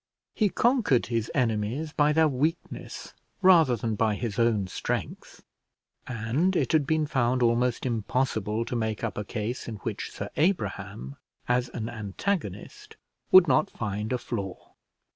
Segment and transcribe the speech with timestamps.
[0.33, 3.13] He conquered his enemies by their weakness
[3.43, 5.43] rather than by his own strength,
[6.07, 10.31] and it had been found almost impossible to make up a case in which Sir
[10.37, 11.17] Abraham,
[11.47, 12.97] as an antagonist,
[13.31, 14.73] would not find a flaw.